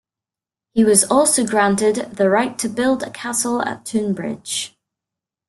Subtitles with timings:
[0.73, 4.75] He was also granted the right to build a castle at Tonbridge.